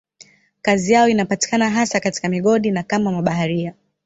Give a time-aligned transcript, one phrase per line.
[0.61, 3.73] Kazi yao inapatikana hasa katika migodi na kama mabaharia.